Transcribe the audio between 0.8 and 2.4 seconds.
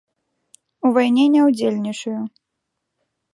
У вайне не ўдзельнічаю.